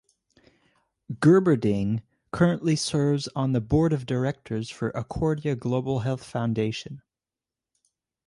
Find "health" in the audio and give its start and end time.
5.99-6.23